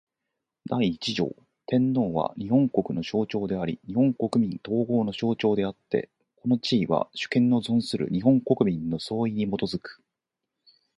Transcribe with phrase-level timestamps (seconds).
[0.65, 1.29] 第一条
[1.67, 10.01] 天皇は、日本国の象徴であり日本国民統合の象徴であつて、この地位は、主権の存する日本国民の総意に基く。